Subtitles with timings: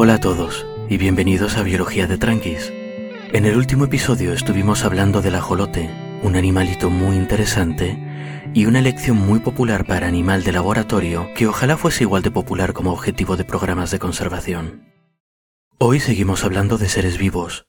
[0.00, 2.72] Hola a todos y bienvenidos a Biología de Tranquis.
[3.32, 5.90] En el último episodio estuvimos hablando del ajolote,
[6.22, 7.98] un animalito muy interesante
[8.54, 12.74] y una lección muy popular para animal de laboratorio que ojalá fuese igual de popular
[12.74, 14.84] como objetivo de programas de conservación.
[15.78, 17.66] Hoy seguimos hablando de seres vivos,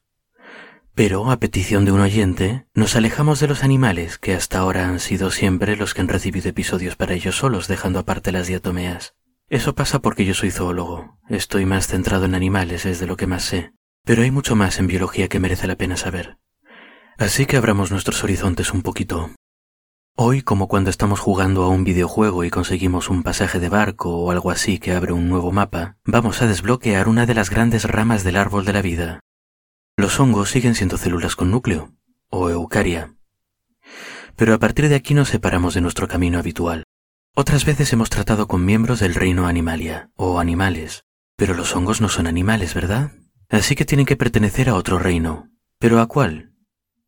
[0.94, 5.00] pero a petición de un oyente, nos alejamos de los animales que hasta ahora han
[5.00, 9.16] sido siempre los que han recibido episodios para ellos solos, dejando aparte las diatomeas.
[9.50, 13.26] Eso pasa porque yo soy zoólogo, estoy más centrado en animales, es de lo que
[13.26, 13.72] más sé,
[14.04, 16.38] pero hay mucho más en biología que merece la pena saber.
[17.18, 19.32] Así que abramos nuestros horizontes un poquito.
[20.14, 24.30] Hoy, como cuando estamos jugando a un videojuego y conseguimos un pasaje de barco o
[24.30, 28.22] algo así que abre un nuevo mapa, vamos a desbloquear una de las grandes ramas
[28.22, 29.20] del árbol de la vida.
[29.96, 31.92] Los hongos siguen siendo células con núcleo,
[32.28, 33.16] o eucaria.
[34.36, 36.84] Pero a partir de aquí nos separamos de nuestro camino habitual.
[37.40, 42.10] Otras veces hemos tratado con miembros del reino animalia, o animales, pero los hongos no
[42.10, 43.12] son animales, ¿verdad?
[43.48, 45.48] Así que tienen que pertenecer a otro reino.
[45.78, 46.52] ¿Pero a cuál?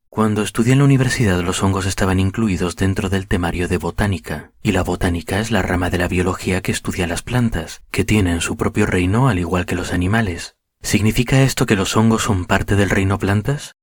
[0.08, 4.72] Cuando estudié en la universidad los hongos estaban incluidos dentro del temario de botánica, y
[4.72, 8.56] la botánica es la rama de la biología que estudia las plantas, que tienen su
[8.56, 10.56] propio reino al igual que los animales.
[10.80, 13.76] ¿Significa esto que los hongos son parte del reino plantas?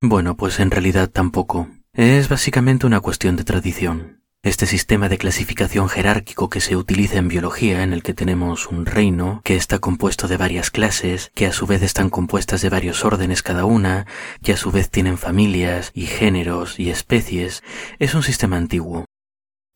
[0.00, 1.68] Bueno, pues en realidad tampoco.
[1.92, 4.23] Es básicamente una cuestión de tradición.
[4.44, 8.84] Este sistema de clasificación jerárquico que se utiliza en biología, en el que tenemos un
[8.84, 13.06] reino que está compuesto de varias clases, que a su vez están compuestas de varios
[13.06, 14.06] órdenes cada una,
[14.42, 17.62] que a su vez tienen familias y géneros y especies,
[17.98, 19.06] es un sistema antiguo.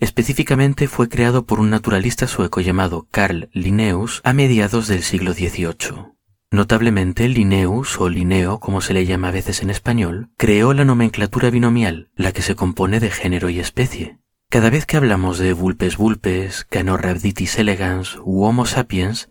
[0.00, 6.12] Específicamente fue creado por un naturalista sueco llamado Carl Linnaeus a mediados del siglo XVIII.
[6.50, 11.48] Notablemente, Linnaeus, o Linneo como se le llama a veces en español, creó la nomenclatura
[11.48, 14.18] binomial, la que se compone de género y especie.
[14.50, 19.28] Cada vez que hablamos de vulpes vulpes, Canorhabditis elegans u Homo sapiens,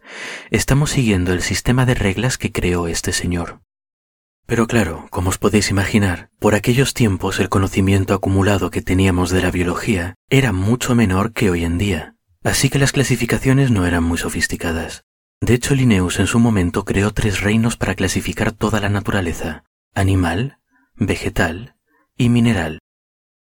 [0.52, 3.62] estamos siguiendo el sistema de reglas que creó este señor.
[4.46, 9.41] Pero claro, como os podéis imaginar, por aquellos tiempos el conocimiento acumulado que teníamos de
[9.41, 14.03] la biología era mucho menor que hoy en día, así que las clasificaciones no eran
[14.03, 15.03] muy sofisticadas.
[15.41, 19.64] De hecho, Linnaeus en su momento creó tres reinos para clasificar toda la naturaleza,
[19.96, 20.59] animal,
[20.96, 21.75] vegetal
[22.16, 22.81] y mineral.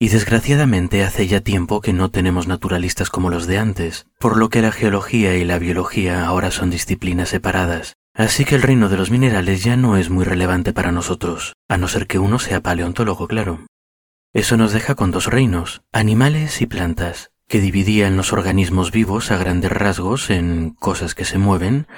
[0.00, 4.48] Y desgraciadamente hace ya tiempo que no tenemos naturalistas como los de antes, por lo
[4.48, 7.94] que la geología y la biología ahora son disciplinas separadas.
[8.14, 11.78] Así que el reino de los minerales ya no es muy relevante para nosotros, a
[11.78, 13.66] no ser que uno sea paleontólogo, claro.
[14.32, 19.36] Eso nos deja con dos reinos, animales y plantas, que dividían los organismos vivos a
[19.36, 21.88] grandes rasgos en cosas que se mueven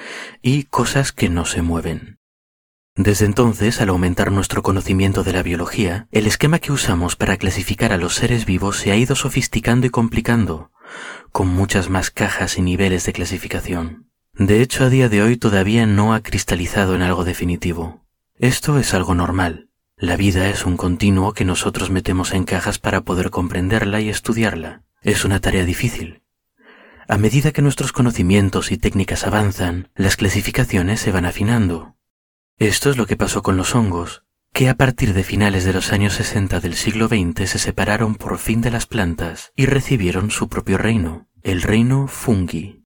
[0.41, 2.20] y cosas que no se mueven.
[2.95, 7.93] Desde entonces, al aumentar nuestro conocimiento de la biología, el esquema que usamos para clasificar
[7.93, 10.71] a los seres vivos se ha ido sofisticando y complicando,
[11.31, 14.07] con muchas más cajas y niveles de clasificación.
[14.33, 18.05] De hecho, a día de hoy todavía no ha cristalizado en algo definitivo.
[18.37, 19.69] Esto es algo normal.
[19.95, 24.83] La vida es un continuo que nosotros metemos en cajas para poder comprenderla y estudiarla.
[25.01, 26.23] Es una tarea difícil.
[27.07, 31.95] A medida que nuestros conocimientos y técnicas avanzan, las clasificaciones se van afinando.
[32.61, 34.23] Esto es lo que pasó con los hongos,
[34.53, 38.37] que a partir de finales de los años 60 del siglo XX se separaron por
[38.37, 42.83] fin de las plantas y recibieron su propio reino, el reino fungi.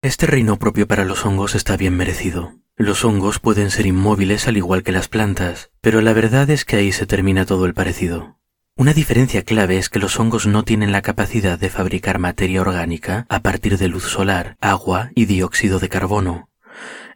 [0.00, 2.54] Este reino propio para los hongos está bien merecido.
[2.76, 6.76] Los hongos pueden ser inmóviles al igual que las plantas, pero la verdad es que
[6.76, 8.38] ahí se termina todo el parecido.
[8.74, 13.26] Una diferencia clave es que los hongos no tienen la capacidad de fabricar materia orgánica
[13.28, 16.47] a partir de luz solar, agua y dióxido de carbono,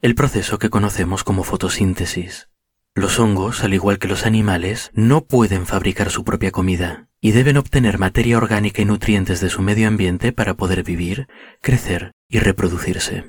[0.02, 2.48] el proceso que conocemos como fotosíntesis.
[2.92, 7.56] Los hongos, al igual que los animales, no pueden fabricar su propia comida y deben
[7.56, 11.28] obtener materia orgánica y nutrientes de su medio ambiente para poder vivir,
[11.60, 13.26] crecer y reproducirse.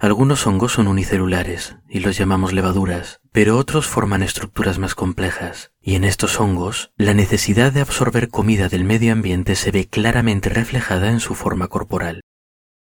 [0.00, 5.94] Algunos hongos son unicelulares y los llamamos levaduras, pero otros forman estructuras más complejas, y
[5.94, 11.12] en estos hongos la necesidad de absorber comida del medio ambiente se ve claramente reflejada
[11.12, 12.22] en su forma corporal.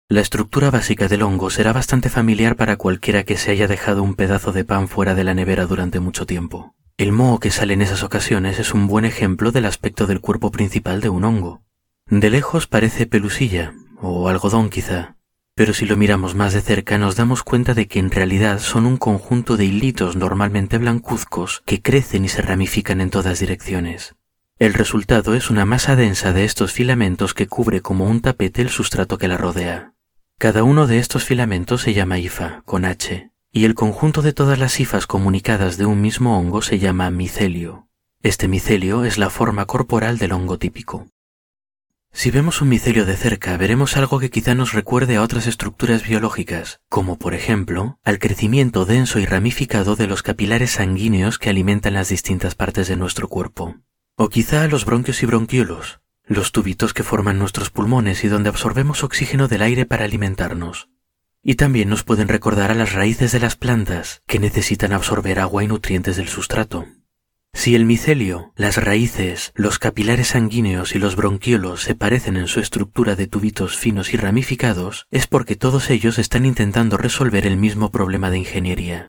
[0.09, 4.15] La estructura básica del hongo será bastante familiar para cualquiera que se haya dejado un
[4.15, 6.77] pedazo de pan fuera de la nevera durante mucho tiempo.
[6.97, 10.53] El moho que sale en esas ocasiones es un buen ejemplo del aspecto del cuerpo
[10.53, 11.63] principal de un hongo.
[12.09, 15.17] De lejos parece pelusilla, o algodón quizá,
[15.57, 18.87] pero si lo miramos más de cerca nos damos cuenta de que en realidad son
[18.87, 24.15] un conjunto de hilitos normalmente blancuzcos que crecen y se ramifican en todas direcciones.
[24.61, 28.69] El resultado es una masa densa de estos filamentos que cubre como un tapete el
[28.69, 29.95] sustrato que la rodea.
[30.39, 34.59] Cada uno de estos filamentos se llama hifa, con H, y el conjunto de todas
[34.59, 37.89] las hifas comunicadas de un mismo hongo se llama micelio.
[38.23, 41.07] Este micelio es la forma corporal del hongo típico.
[42.13, 46.07] Si vemos un micelio de cerca, veremos algo que quizá nos recuerde a otras estructuras
[46.07, 51.95] biológicas, como por ejemplo al crecimiento denso y ramificado de los capilares sanguíneos que alimentan
[51.95, 53.77] las distintas partes de nuestro cuerpo.
[54.17, 58.49] O quizá a los bronquios y bronquiolos, los tubitos que forman nuestros pulmones y donde
[58.49, 60.89] absorbemos oxígeno del aire para alimentarnos.
[61.43, 65.63] Y también nos pueden recordar a las raíces de las plantas, que necesitan absorber agua
[65.63, 66.87] y nutrientes del sustrato.
[67.53, 72.61] Si el micelio, las raíces, los capilares sanguíneos y los bronquiolos se parecen en su
[72.61, 77.91] estructura de tubitos finos y ramificados, es porque todos ellos están intentando resolver el mismo
[77.91, 79.09] problema de ingeniería.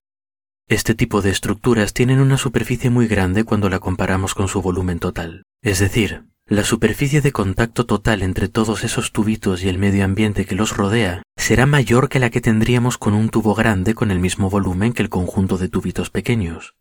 [0.70, 5.00] Este tipo de estructuras tienen una superficie muy grande cuando la comparamos con su volumen
[5.00, 5.44] total.
[5.62, 10.46] Es decir, la superficie de contacto total entre todos esos tubitos y el medio ambiente
[10.46, 14.20] que los rodea será mayor que la que tendríamos con un tubo grande con el
[14.20, 16.76] mismo volumen que el conjunto de tubitos pequeños.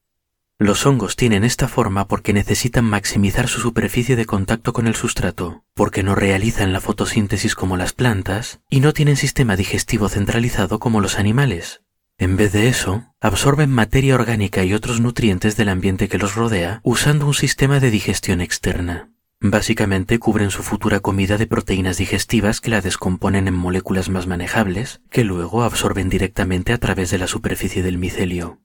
[0.57, 5.65] Los hongos tienen esta forma porque necesitan maximizar su superficie de contacto con el sustrato,
[5.75, 11.01] porque no realizan la fotosíntesis como las plantas y no tienen sistema digestivo centralizado como
[11.01, 11.83] los animales.
[12.19, 16.81] En vez de eso, absorben materia orgánica y otros nutrientes del ambiente que los rodea
[16.85, 19.11] usando un sistema de digestión externa.
[19.49, 25.01] Básicamente cubren su futura comida de proteínas digestivas que la descomponen en moléculas más manejables,
[25.09, 28.61] que luego absorben directamente a través de la superficie del micelio.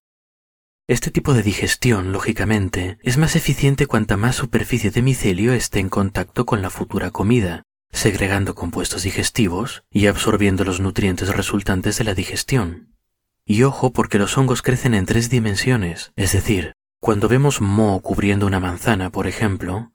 [0.88, 5.90] Este tipo de digestión, lógicamente, es más eficiente cuanta más superficie de micelio esté en
[5.90, 7.62] contacto con la futura comida,
[7.92, 12.96] segregando compuestos digestivos y absorbiendo los nutrientes resultantes de la digestión.
[13.46, 18.48] Y ojo porque los hongos crecen en tres dimensiones, es decir, cuando vemos moho cubriendo
[18.48, 19.92] una manzana, por ejemplo,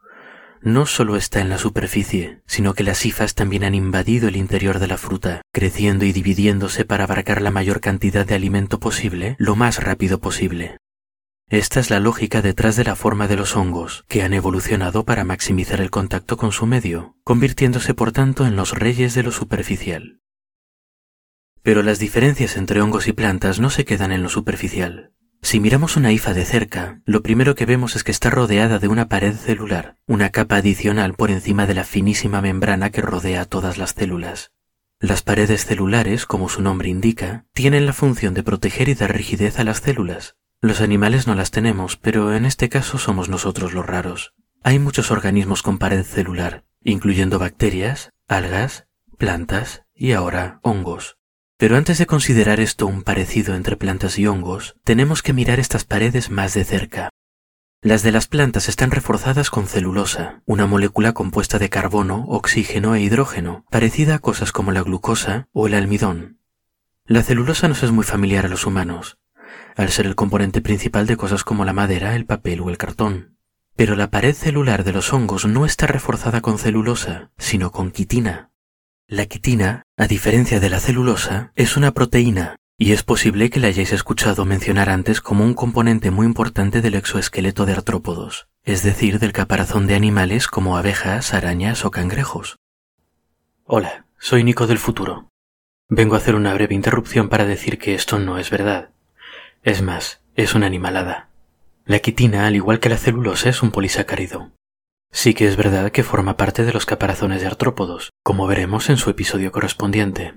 [0.62, 4.78] no solo está en la superficie, sino que las hifas también han invadido el interior
[4.78, 9.56] de la fruta, creciendo y dividiéndose para abarcar la mayor cantidad de alimento posible lo
[9.56, 10.78] más rápido posible.
[11.48, 15.22] Esta es la lógica detrás de la forma de los hongos, que han evolucionado para
[15.22, 20.20] maximizar el contacto con su medio, convirtiéndose por tanto en los reyes de lo superficial.
[21.62, 25.12] Pero las diferencias entre hongos y plantas no se quedan en lo superficial.
[25.42, 28.88] Si miramos una hifa de cerca, lo primero que vemos es que está rodeada de
[28.88, 33.78] una pared celular, una capa adicional por encima de la finísima membrana que rodea todas
[33.78, 34.52] las células.
[34.98, 39.58] Las paredes celulares, como su nombre indica, tienen la función de proteger y dar rigidez
[39.58, 43.84] a las células, los animales no las tenemos, pero en este caso somos nosotros los
[43.84, 44.34] raros.
[44.62, 48.88] Hay muchos organismos con pared celular, incluyendo bacterias, algas,
[49.18, 51.18] plantas y ahora hongos.
[51.58, 55.84] Pero antes de considerar esto un parecido entre plantas y hongos, tenemos que mirar estas
[55.84, 57.10] paredes más de cerca.
[57.80, 63.00] Las de las plantas están reforzadas con celulosa, una molécula compuesta de carbono, oxígeno e
[63.00, 66.40] hidrógeno, parecida a cosas como la glucosa o el almidón.
[67.06, 69.18] La celulosa nos es muy familiar a los humanos,
[69.76, 73.38] al ser el componente principal de cosas como la madera, el papel o el cartón.
[73.76, 78.50] Pero la pared celular de los hongos no está reforzada con celulosa, sino con quitina.
[79.06, 83.68] La quitina, a diferencia de la celulosa, es una proteína, y es posible que la
[83.68, 89.18] hayáis escuchado mencionar antes como un componente muy importante del exoesqueleto de artrópodos, es decir,
[89.18, 92.58] del caparazón de animales como abejas, arañas o cangrejos.
[93.64, 95.30] Hola, soy Nico del futuro.
[95.88, 98.90] Vengo a hacer una breve interrupción para decir que esto no es verdad.
[99.62, 101.30] Es más, es una animalada.
[101.86, 104.50] La quitina, al igual que la celulosa, es un polisacárido.
[105.16, 108.98] Sí que es verdad que forma parte de los caparazones de artrópodos, como veremos en
[108.98, 110.34] su episodio correspondiente.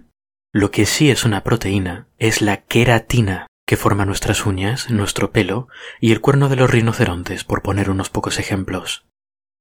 [0.54, 5.68] Lo que sí es una proteína es la queratina, que forma nuestras uñas, nuestro pelo
[6.00, 9.06] y el cuerno de los rinocerontes, por poner unos pocos ejemplos.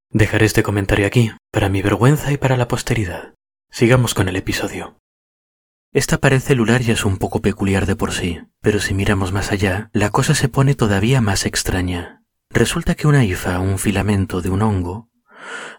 [0.09, 3.35] Dejaré este comentario aquí, para mi vergüenza y para la posteridad.
[3.73, 4.99] Sigamos con el episodio.
[5.93, 9.51] Esta pared celular ya es un poco peculiar de por sí, pero si miramos más
[9.51, 12.23] allá, la cosa se pone todavía más extraña.
[12.51, 15.08] Resulta que una hifa, un filamento de un hongo,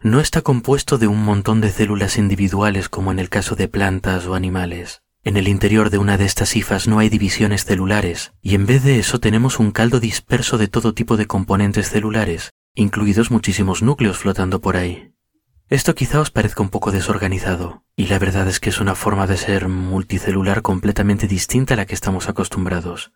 [0.02, 4.26] no está compuesto de un montón de células individuales como en el caso de plantas
[4.28, 5.02] o animales.
[5.24, 8.84] En el interior de una de estas hifas no hay divisiones celulares, y en vez
[8.84, 14.18] de eso tenemos un caldo disperso de todo tipo de componentes celulares, incluidos muchísimos núcleos
[14.18, 15.14] flotando por ahí.
[15.68, 19.28] Esto quizá os parezca un poco desorganizado, y la verdad es que es una forma
[19.28, 23.12] de ser multicelular completamente distinta a la que estamos acostumbrados.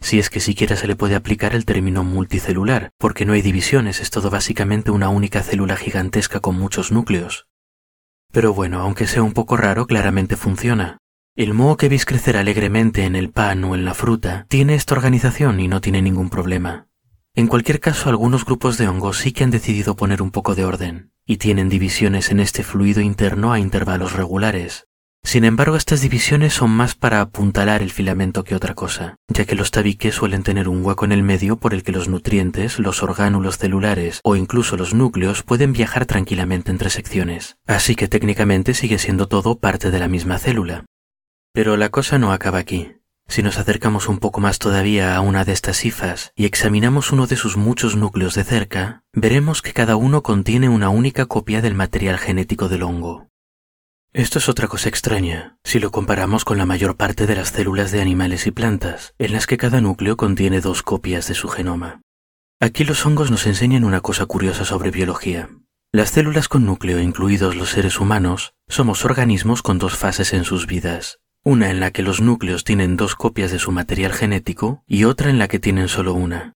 [0.00, 4.00] Si es que siquiera se le puede aplicar el término multicelular, porque no hay divisiones,
[4.00, 7.46] es todo básicamente una única célula gigantesca con muchos núcleos.
[8.32, 10.98] Pero bueno, aunque sea un poco raro, claramente funciona.
[11.36, 14.94] El moho que veis crecer alegremente en el pan o en la fruta tiene esta
[14.94, 16.88] organización y no tiene ningún problema.
[17.34, 20.64] En cualquier caso, algunos grupos de hongos sí que han decidido poner un poco de
[20.64, 24.86] orden y tienen divisiones en este fluido interno a intervalos regulares.
[25.26, 29.56] Sin embargo, estas divisiones son más para apuntalar el filamento que otra cosa, ya que
[29.56, 33.02] los tabiques suelen tener un hueco en el medio por el que los nutrientes, los
[33.02, 37.56] orgánulos celulares o incluso los núcleos pueden viajar tranquilamente entre secciones.
[37.66, 40.84] Así que técnicamente sigue siendo todo parte de la misma célula.
[41.52, 42.92] Pero la cosa no acaba aquí.
[43.26, 47.26] Si nos acercamos un poco más todavía a una de estas cifas y examinamos uno
[47.26, 51.74] de sus muchos núcleos de cerca, veremos que cada uno contiene una única copia del
[51.74, 53.26] material genético del hongo.
[54.16, 57.92] Esto es otra cosa extraña, si lo comparamos con la mayor parte de las células
[57.92, 62.00] de animales y plantas, en las que cada núcleo contiene dos copias de su genoma.
[62.58, 65.50] Aquí los hongos nos enseñan una cosa curiosa sobre biología.
[65.92, 70.66] Las células con núcleo, incluidos los seres humanos, somos organismos con dos fases en sus
[70.66, 75.04] vidas, una en la que los núcleos tienen dos copias de su material genético y
[75.04, 76.54] otra en la que tienen solo una.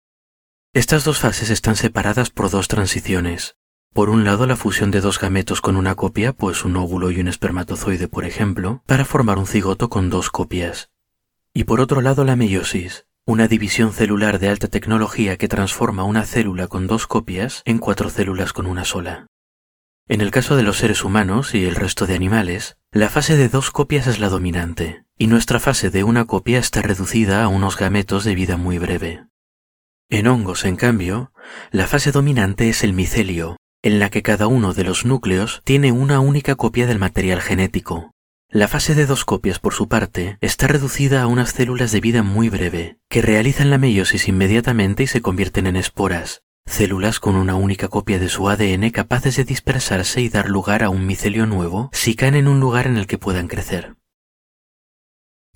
[0.74, 3.56] Estas dos fases están separadas por dos transiciones,
[3.98, 7.20] por un lado, la fusión de dos gametos con una copia, pues un óvulo y
[7.20, 10.92] un espermatozoide, por ejemplo, para formar un cigoto con dos copias.
[11.52, 16.26] Y por otro lado, la meiosis, una división celular de alta tecnología que transforma una
[16.26, 19.26] célula con dos copias en cuatro células con una sola.
[20.08, 23.50] En el caso de los seres humanos y el resto de animales, la fase de
[23.50, 27.78] dos copias es la dominante, y nuestra fase de una copia está reducida a unos
[27.78, 29.26] gametos de vida muy breve.
[30.08, 31.32] En hongos, en cambio,
[31.72, 35.92] la fase dominante es el micelio, en la que cada uno de los núcleos tiene
[35.92, 38.12] una única copia del material genético.
[38.50, 42.24] La fase de dos copias, por su parte, está reducida a unas células de vida
[42.24, 47.56] muy breve, que realizan la meiosis inmediatamente y se convierten en esporas, células con una
[47.56, 51.90] única copia de su ADN capaces de dispersarse y dar lugar a un micelio nuevo
[51.92, 53.96] si caen en un lugar en el que puedan crecer.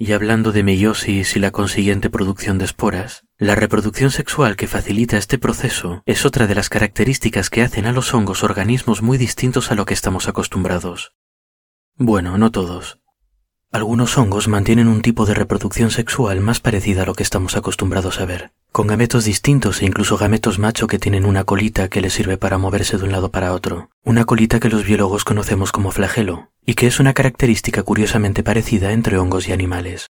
[0.03, 5.15] Y hablando de meiosis y la consiguiente producción de esporas, la reproducción sexual que facilita
[5.15, 9.69] este proceso es otra de las características que hacen a los hongos organismos muy distintos
[9.71, 11.13] a lo que estamos acostumbrados.
[11.97, 13.00] Bueno, no todos.
[13.73, 18.19] Algunos hongos mantienen un tipo de reproducción sexual más parecida a lo que estamos acostumbrados
[18.19, 22.11] a ver, con gametos distintos e incluso gametos macho que tienen una colita que les
[22.11, 25.91] sirve para moverse de un lado para otro, una colita que los biólogos conocemos como
[25.91, 30.09] flagelo, y que es una característica curiosamente parecida entre hongos y animales.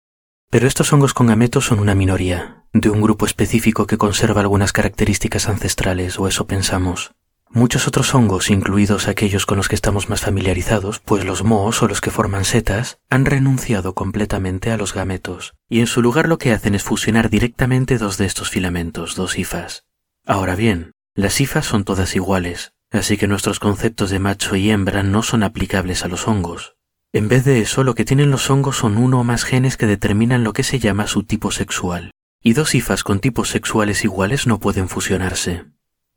[0.52, 4.72] Pero estos hongos con gametos son una minoría, de un grupo específico que conserva algunas
[4.72, 7.16] características ancestrales, o eso pensamos,
[7.50, 11.88] Muchos otros hongos, incluidos aquellos con los que estamos más familiarizados, pues los mohos o
[11.88, 16.38] los que forman setas, han renunciado completamente a los gametos, y en su lugar lo
[16.38, 19.86] que hacen es fusionar directamente dos de estos filamentos, dos hifas.
[20.26, 25.02] Ahora bien, las hifas son todas iguales, así que nuestros conceptos de macho y hembra
[25.02, 26.76] no son aplicables a los hongos.
[27.14, 29.88] En vez de eso, lo que tienen los hongos son uno o más genes que
[29.88, 32.12] determinan lo que se llama su tipo sexual,
[32.44, 35.66] y dos hifas con tipos sexuales iguales no pueden fusionarse.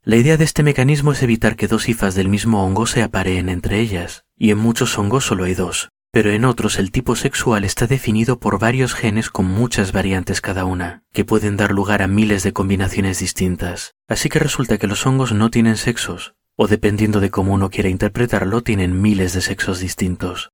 [0.03, 3.51] La idea de este mecanismo es evitar que dos hifas del mismo hongo se apareen
[3.51, 7.65] entre ellas, y en muchos hongos solo hay dos, pero en otros el tipo sexual
[7.65, 12.09] está definido por varios genes con muchas variantes cada una, que pueden dar lugar a
[12.09, 13.93] miles de combinaciones distintas.
[14.09, 17.91] Así que resulta que los hongos no tienen sexos, o dependiendo de cómo uno quiera
[17.91, 20.51] interpretarlo, tienen miles de sexos distintos.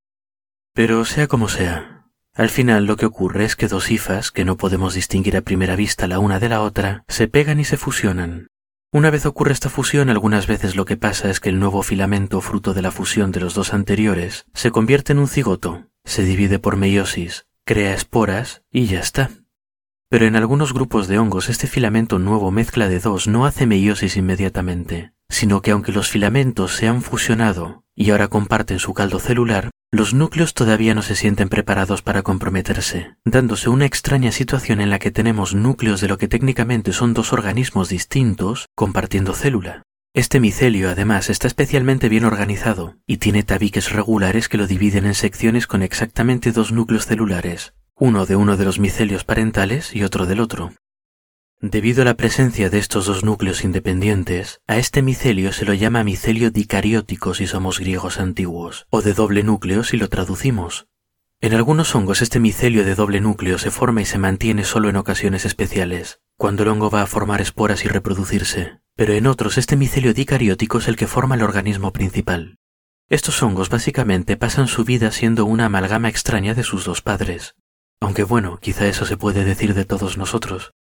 [0.75, 4.57] Pero sea como sea, al final lo que ocurre es que dos hifas, que no
[4.57, 8.49] podemos distinguir a primera vista la una de la otra, se pegan y se fusionan,
[8.97, 12.41] una vez ocurre esta fusión, algunas veces lo que pasa es que el nuevo filamento
[12.41, 16.59] fruto de la fusión de los dos anteriores se convierte en un cigoto, se divide
[16.59, 19.29] por meiosis, crea esporas y ya está.
[20.09, 24.17] Pero en algunos grupos de hongos este filamento nuevo mezcla de dos no hace meiosis
[24.17, 29.71] inmediatamente, sino que aunque los filamentos se han fusionado y ahora comparten su caldo celular,
[29.91, 34.99] los núcleos todavía no se sienten preparados para comprometerse, dándose una extraña situación en la
[34.99, 39.83] que tenemos núcleos de lo que técnicamente son dos organismos distintos compartiendo célula.
[40.13, 45.15] Este micelio además está especialmente bien organizado y tiene tabiques regulares que lo dividen en
[45.15, 50.27] secciones con exactamente dos núcleos celulares, uno de uno de los micelios parentales y otro
[50.27, 50.73] del otro.
[51.63, 56.05] Debido a la presencia de estos dos núcleos independientes, a este micelio se lo llama
[56.05, 60.87] micelio dicariótico si somos griegos antiguos, o de doble núcleo si lo traducimos.
[61.41, 64.97] En algunos hongos este micelio de doble núcleo se forma y se mantiene solo en
[64.97, 69.77] ocasiones especiales, cuando el hongo va a formar esporas y reproducirse, pero en otros este
[69.77, 72.59] micelio dicariótico es el que forma el organismo principal.
[73.09, 77.55] Estos hongos básicamente pasan su vida siendo una amalgama extraña de sus dos padres.
[77.99, 80.73] Aunque bueno, quizá eso se puede decir de todos nosotros.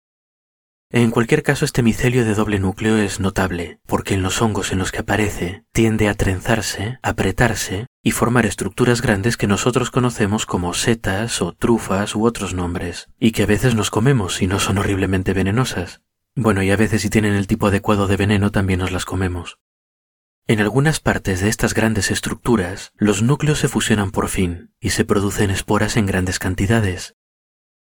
[0.96, 4.78] En cualquier caso, este micelio de doble núcleo es notable, porque en los hongos en
[4.78, 10.72] los que aparece tiende a trenzarse, apretarse y formar estructuras grandes que nosotros conocemos como
[10.72, 14.78] setas o trufas u otros nombres, y que a veces nos comemos y no son
[14.78, 16.00] horriblemente venenosas.
[16.36, 19.58] Bueno, y a veces si tienen el tipo adecuado de veneno también nos las comemos.
[20.46, 25.04] En algunas partes de estas grandes estructuras, los núcleos se fusionan por fin y se
[25.04, 27.16] producen esporas en grandes cantidades.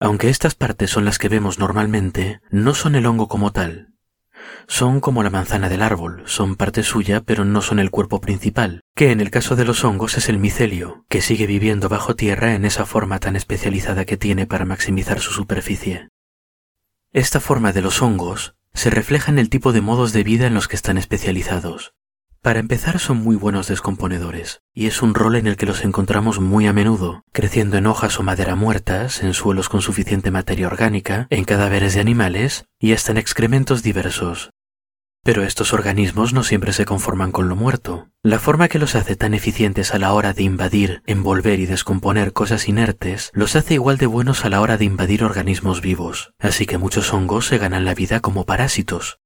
[0.02, 3.92] Aunque estas partes son las que vemos normalmente, no son el hongo como tal,
[4.66, 8.82] son como la manzana del árbol, son parte suya pero no son el cuerpo principal,
[8.96, 12.54] que en el caso de los hongos es el micelio, que sigue viviendo bajo tierra
[12.54, 16.08] en esa forma tan especializada que tiene para maximizar su superficie.
[17.12, 20.54] Esta forma de los hongos se refleja en el tipo de modos de vida en
[20.54, 21.94] los que están especializados.
[22.42, 26.40] Para empezar son muy buenos descomponedores, y es un rol en el que los encontramos
[26.40, 31.28] muy a menudo, creciendo en hojas o madera muertas, en suelos con suficiente materia orgánica,
[31.30, 34.50] en cadáveres de animales y hasta en excrementos diversos.
[35.22, 38.08] Pero estos organismos no siempre se conforman con lo muerto.
[38.24, 42.32] La forma que los hace tan eficientes a la hora de invadir, envolver y descomponer
[42.32, 46.66] cosas inertes, los hace igual de buenos a la hora de invadir organismos vivos, así
[46.66, 49.20] que muchos hongos se ganan la vida como parásitos,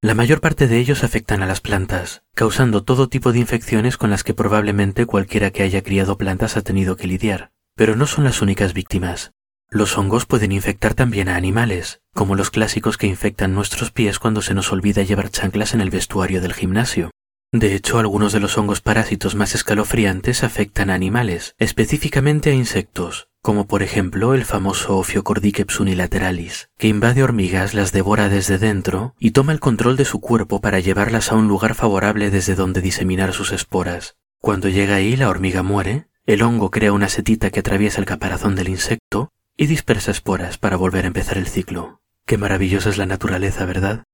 [0.00, 4.10] la mayor parte de ellos afectan a las plantas, causando todo tipo de infecciones con
[4.10, 7.50] las que probablemente cualquiera que haya criado plantas ha tenido que lidiar.
[7.74, 9.32] Pero no son las únicas víctimas.
[9.70, 14.40] Los hongos pueden infectar también a animales, como los clásicos que infectan nuestros pies cuando
[14.40, 17.10] se nos olvida llevar chanclas en el vestuario del gimnasio.
[17.50, 23.27] De hecho, algunos de los hongos parásitos más escalofriantes afectan a animales, específicamente a insectos,
[23.42, 29.30] como por ejemplo el famoso Ophiocordyceps unilateralis, que invade hormigas, las devora desde dentro y
[29.30, 33.32] toma el control de su cuerpo para llevarlas a un lugar favorable desde donde diseminar
[33.32, 34.16] sus esporas.
[34.40, 38.54] Cuando llega ahí la hormiga muere, el hongo crea una setita que atraviesa el caparazón
[38.54, 42.00] del insecto y dispersa esporas para volver a empezar el ciclo.
[42.26, 44.04] Qué maravillosa es la naturaleza, ¿verdad?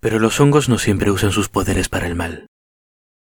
[0.00, 2.46] Pero los hongos no siempre usan sus poderes para el mal.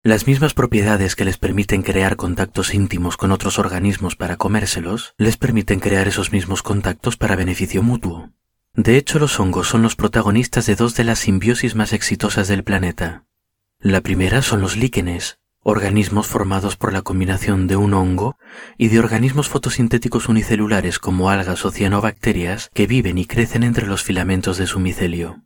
[0.04, 5.36] Las mismas propiedades que les permiten crear contactos íntimos con otros organismos para comérselos, les
[5.36, 8.32] permiten crear esos mismos contactos para beneficio mutuo.
[8.74, 12.64] De hecho, los hongos son los protagonistas de dos de las simbiosis más exitosas del
[12.64, 13.26] planeta.
[13.78, 18.36] La primera son los líquenes, organismos formados por la combinación de un hongo
[18.76, 24.02] y de organismos fotosintéticos unicelulares como algas o cianobacterias que viven y crecen entre los
[24.02, 25.44] filamentos de su micelio.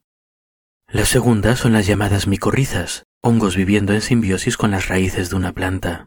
[0.89, 5.52] La segunda son las llamadas micorrizas, hongos viviendo en simbiosis con las raíces de una
[5.52, 6.06] planta.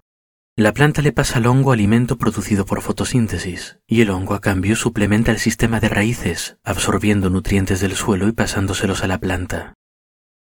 [0.56, 4.78] La planta le pasa al hongo alimento producido por fotosíntesis, y el hongo a cambio
[4.78, 9.74] suplementa el sistema de raíces, absorbiendo nutrientes del suelo y pasándoselos a la planta.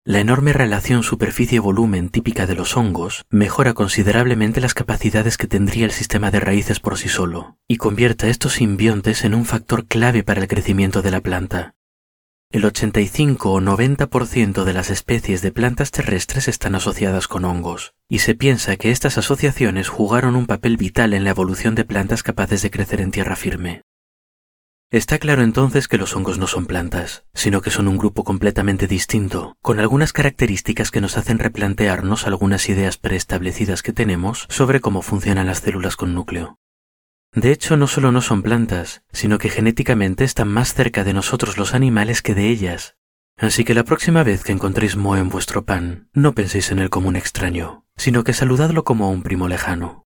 [0.05, 5.93] La enorme relación superficie-volumen típica de los hongos mejora considerablemente las capacidades que tendría el
[5.93, 10.23] sistema de raíces por sí solo, y convierte a estos simbiontes en un factor clave
[10.23, 11.75] para el crecimiento de la planta,
[12.53, 18.19] el 85 o 90% de las especies de plantas terrestres están asociadas con hongos, y
[18.19, 22.61] se piensa que estas asociaciones jugaron un papel vital en la evolución de plantas capaces
[22.63, 23.83] de crecer en tierra firme.
[24.91, 28.89] Está claro entonces que los hongos no son plantas, sino que son un grupo completamente
[28.89, 35.03] distinto, con algunas características que nos hacen replantearnos algunas ideas preestablecidas que tenemos sobre cómo
[35.03, 36.59] funcionan las células con núcleo.
[37.33, 41.59] De hecho, no solo no son plantas, sino que genéticamente están más cerca de nosotros
[41.59, 42.97] los animales que de ellas.
[43.37, 46.91] Así que la próxima vez que encontréis moho en vuestro pan, no penséis en él
[46.91, 50.05] como un extraño, sino que saludadlo como un primo lejano.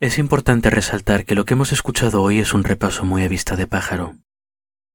[0.00, 3.56] Es importante resaltar que lo que hemos escuchado hoy es un repaso muy a vista
[3.56, 4.16] de pájaro.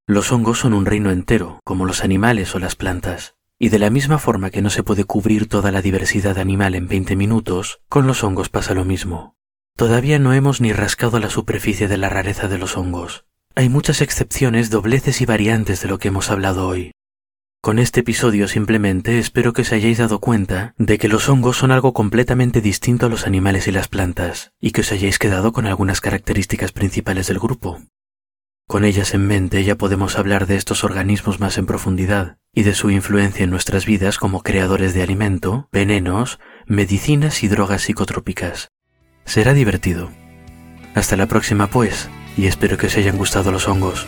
[0.05, 3.89] Los hongos son un reino entero, como los animales o las plantas, y de la
[3.89, 8.07] misma forma que no se puede cubrir toda la diversidad animal en 20 minutos, con
[8.07, 9.36] los hongos pasa lo mismo.
[9.77, 13.25] Todavía no hemos ni rascado la superficie de la rareza de los hongos.
[13.53, 16.93] Hay muchas excepciones, dobleces y variantes de lo que hemos hablado hoy.
[17.61, 21.69] Con este episodio simplemente espero que os hayáis dado cuenta de que los hongos son
[21.69, 25.67] algo completamente distinto a los animales y las plantas, y que os hayáis quedado con
[25.67, 27.79] algunas características principales del grupo.
[28.67, 32.73] Con ellas en mente ya podemos hablar de estos organismos más en profundidad y de
[32.73, 38.69] su influencia en nuestras vidas como creadores de alimento, venenos, medicinas y drogas psicotrópicas.
[39.27, 40.09] Será divertido.
[40.95, 44.07] Hasta la próxima pues, y espero que os hayan gustado los hongos.